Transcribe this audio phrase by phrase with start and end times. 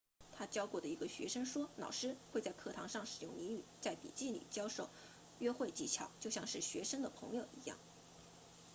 [0.35, 4.89] 他教过的一个学生说老师会在课堂上使用俚语在笔记里教授
[5.37, 7.77] 约会技巧就像是学生的朋友一样